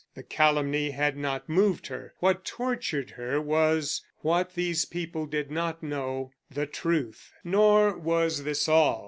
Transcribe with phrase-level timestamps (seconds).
[0.15, 2.15] The calumny had not moved her.
[2.17, 7.31] What tortured her was what these people did not know the truth.
[7.43, 8.99] Nor was this all.